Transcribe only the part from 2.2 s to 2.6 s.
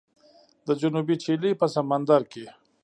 کې